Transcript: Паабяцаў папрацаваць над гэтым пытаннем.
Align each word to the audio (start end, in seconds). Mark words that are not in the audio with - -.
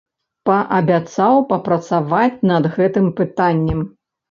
Паабяцаў 0.49 1.35
папрацаваць 1.51 2.41
над 2.55 2.73
гэтым 2.79 3.13
пытаннем. 3.23 3.89